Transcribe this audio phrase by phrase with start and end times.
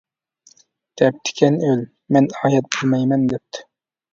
[1.01, 1.85] دەپتىكەن، ئۆل
[2.17, 3.67] :-مەن ئايەت بىلمەيمەن دەپتۇ.